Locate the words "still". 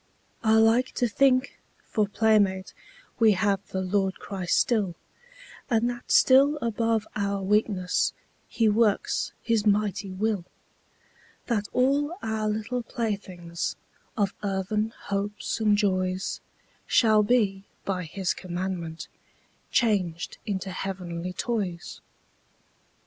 4.57-4.95, 6.09-6.57